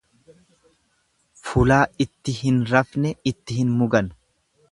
[1.49, 4.13] Fulaa itti hin rafne itti hin mugan.